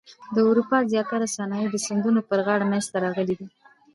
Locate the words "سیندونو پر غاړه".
1.85-2.65